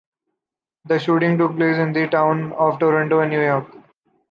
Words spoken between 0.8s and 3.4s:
The shooting took place in the towns of Toronto and